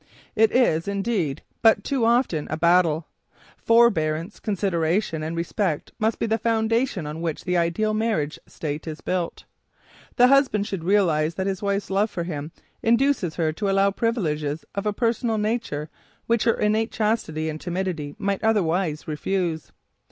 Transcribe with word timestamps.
It 0.35 0.51
is, 0.51 0.87
indeed, 0.87 1.43
but 1.61 1.83
too 1.83 2.05
often 2.05 2.47
a 2.49 2.57
battle! 2.57 3.05
Forbearance, 3.55 4.39
consideration 4.39 5.21
and 5.21 5.35
respect 5.37 5.91
must 5.99 6.17
be 6.17 6.25
the 6.25 6.39
foundation 6.39 7.05
on 7.05 7.21
which 7.21 7.43
the 7.43 7.55
ideal 7.55 7.93
married 7.93 8.35
state 8.47 8.87
is 8.87 8.99
built. 8.99 9.43
The 10.15 10.25
husband 10.25 10.65
should 10.65 10.83
realize 10.83 11.35
that 11.35 11.45
his 11.45 11.61
wife's 11.61 11.91
love 11.91 12.09
for 12.09 12.23
him 12.23 12.51
induces 12.81 13.35
her 13.35 13.53
to 13.53 13.69
allow 13.69 13.91
privileges 13.91 14.65
of 14.73 14.87
a 14.87 14.91
personal 14.91 15.37
nature 15.37 15.87
which 16.25 16.45
her 16.45 16.55
innate 16.55 16.91
chastity 16.91 17.47
and 17.47 17.61
timidity 17.61 18.15
might 18.17 18.43
otherwise 18.43 19.07
refuse. 19.07 19.71